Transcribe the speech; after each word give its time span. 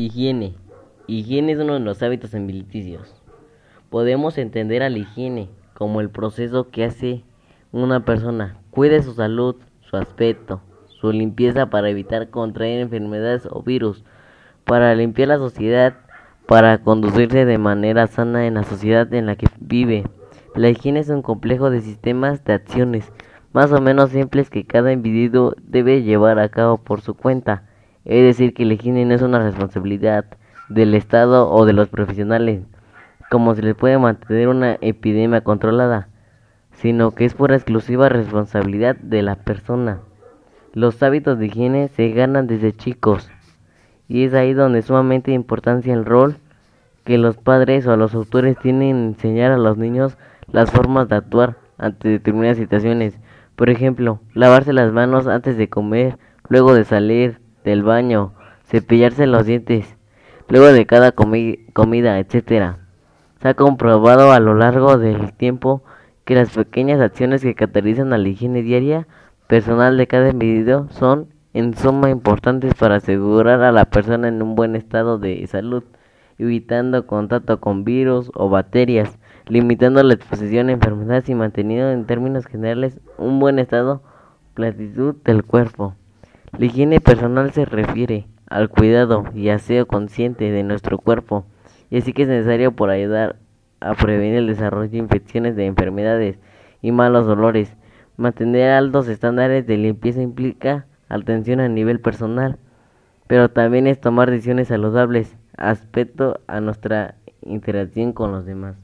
Higiene. 0.00 0.54
Higiene 1.08 1.52
es 1.52 1.58
uno 1.58 1.74
de 1.74 1.80
los 1.80 2.02
hábitos 2.02 2.34
alimenticios. 2.34 3.14
Podemos 3.90 4.38
entender 4.38 4.82
a 4.82 4.88
la 4.88 4.96
higiene 4.96 5.50
como 5.74 6.00
el 6.00 6.08
proceso 6.08 6.70
que 6.70 6.84
hace 6.84 7.22
una 7.70 8.06
persona 8.06 8.56
cuide 8.70 9.02
su 9.02 9.12
salud, 9.12 9.56
su 9.82 9.98
aspecto, 9.98 10.62
su 10.86 11.12
limpieza 11.12 11.68
para 11.68 11.90
evitar 11.90 12.30
contraer 12.30 12.80
enfermedades 12.80 13.46
o 13.50 13.62
virus, 13.62 14.02
para 14.64 14.94
limpiar 14.94 15.28
la 15.28 15.36
sociedad, 15.36 15.98
para 16.46 16.78
conducirse 16.78 17.44
de 17.44 17.58
manera 17.58 18.06
sana 18.06 18.46
en 18.46 18.54
la 18.54 18.62
sociedad 18.62 19.12
en 19.12 19.26
la 19.26 19.36
que 19.36 19.48
vive. 19.60 20.04
La 20.54 20.70
higiene 20.70 21.00
es 21.00 21.10
un 21.10 21.20
complejo 21.20 21.68
de 21.68 21.82
sistemas 21.82 22.42
de 22.44 22.54
acciones 22.54 23.12
más 23.52 23.70
o 23.70 23.82
menos 23.82 24.08
simples 24.12 24.48
que 24.48 24.64
cada 24.64 24.94
individuo 24.94 25.54
debe 25.62 26.02
llevar 26.02 26.38
a 26.38 26.48
cabo 26.48 26.78
por 26.78 27.02
su 27.02 27.12
cuenta. 27.12 27.64
Es 28.04 28.22
decir, 28.22 28.54
que 28.54 28.64
la 28.64 28.74
higiene 28.74 29.04
no 29.04 29.14
es 29.14 29.22
una 29.22 29.38
responsabilidad 29.38 30.24
del 30.68 30.94
Estado 30.94 31.50
o 31.50 31.66
de 31.66 31.72
los 31.72 31.88
profesionales, 31.88 32.62
como 33.30 33.54
se 33.54 33.62
les 33.62 33.74
puede 33.74 33.98
mantener 33.98 34.48
una 34.48 34.78
epidemia 34.80 35.42
controlada, 35.42 36.08
sino 36.72 37.10
que 37.12 37.24
es 37.24 37.34
por 37.34 37.52
exclusiva 37.52 38.08
responsabilidad 38.08 38.96
de 38.96 39.22
la 39.22 39.36
persona. 39.36 40.00
Los 40.72 41.02
hábitos 41.02 41.38
de 41.38 41.46
higiene 41.46 41.88
se 41.88 42.10
ganan 42.10 42.46
desde 42.46 42.74
chicos, 42.74 43.30
y 44.08 44.24
es 44.24 44.34
ahí 44.34 44.54
donde 44.54 44.82
sumamente 44.82 45.32
importancia 45.32 45.92
el 45.92 46.04
rol 46.04 46.36
que 47.04 47.18
los 47.18 47.36
padres 47.36 47.86
o 47.86 47.96
los 47.96 48.14
autores 48.14 48.56
tienen 48.58 48.96
en 48.96 48.96
enseñar 49.08 49.52
a 49.52 49.58
los 49.58 49.76
niños 49.76 50.16
las 50.52 50.70
formas 50.70 51.08
de 51.08 51.16
actuar 51.16 51.56
ante 51.78 52.08
determinadas 52.08 52.56
situaciones. 52.56 53.18
Por 53.56 53.70
ejemplo, 53.70 54.20
lavarse 54.34 54.72
las 54.72 54.92
manos 54.92 55.26
antes 55.26 55.56
de 55.56 55.68
comer, 55.68 56.18
luego 56.48 56.74
de 56.74 56.84
salir 56.84 57.40
del 57.64 57.82
baño, 57.82 58.32
cepillarse 58.64 59.26
los 59.26 59.46
dientes, 59.46 59.96
luego 60.48 60.66
de 60.66 60.86
cada 60.86 61.12
comida, 61.12 62.18
etc. 62.18 62.76
Se 63.40 63.48
ha 63.48 63.54
comprobado 63.54 64.32
a 64.32 64.40
lo 64.40 64.54
largo 64.54 64.98
del 64.98 65.32
tiempo 65.32 65.82
que 66.24 66.34
las 66.34 66.50
pequeñas 66.50 67.00
acciones 67.00 67.42
que 67.42 67.54
caracterizan 67.54 68.12
a 68.12 68.18
la 68.18 68.28
higiene 68.28 68.62
diaria 68.62 69.06
personal 69.46 69.96
de 69.96 70.06
cada 70.06 70.30
individuo 70.30 70.88
son 70.90 71.28
en 71.52 71.76
suma 71.76 72.10
importantes 72.10 72.74
para 72.74 72.96
asegurar 72.96 73.62
a 73.62 73.72
la 73.72 73.86
persona 73.86 74.28
en 74.28 74.40
un 74.42 74.54
buen 74.54 74.76
estado 74.76 75.18
de 75.18 75.44
salud, 75.46 75.82
evitando 76.38 77.06
contacto 77.06 77.60
con 77.60 77.84
virus 77.84 78.30
o 78.34 78.48
bacterias, 78.48 79.18
limitando 79.46 80.02
la 80.02 80.14
exposición 80.14 80.68
a 80.68 80.72
enfermedades 80.72 81.28
y 81.28 81.34
manteniendo 81.34 81.90
en 81.90 82.06
términos 82.06 82.46
generales 82.46 83.00
un 83.18 83.40
buen 83.40 83.58
estado 83.58 84.02
platitud 84.54 85.16
del 85.24 85.44
cuerpo. 85.44 85.96
La 86.58 86.66
higiene 86.66 87.00
personal 87.00 87.52
se 87.52 87.64
refiere 87.64 88.26
al 88.48 88.68
cuidado 88.68 89.24
y 89.34 89.48
aseo 89.48 89.86
consciente 89.86 90.50
de 90.50 90.62
nuestro 90.62 90.98
cuerpo, 90.98 91.46
y 91.90 91.98
así 91.98 92.12
que 92.12 92.22
es 92.22 92.28
necesario 92.28 92.72
por 92.72 92.90
ayudar 92.90 93.36
a 93.80 93.94
prevenir 93.94 94.34
el 94.34 94.46
desarrollo 94.46 94.90
de 94.90 94.98
infecciones 94.98 95.56
de 95.56 95.66
enfermedades 95.66 96.38
y 96.82 96.92
malos 96.92 97.26
olores. 97.28 97.76
Mantener 98.16 98.72
altos 98.72 99.08
estándares 99.08 99.66
de 99.66 99.78
limpieza 99.78 100.20
implica 100.20 100.86
atención 101.08 101.60
a 101.60 101.68
nivel 101.68 102.00
personal, 102.00 102.58
pero 103.26 103.50
también 103.50 103.86
es 103.86 104.00
tomar 104.00 104.30
decisiones 104.30 104.68
saludables 104.68 105.36
aspecto 105.56 106.40
a 106.46 106.60
nuestra 106.60 107.14
interacción 107.42 108.12
con 108.12 108.32
los 108.32 108.44
demás. 108.44 108.76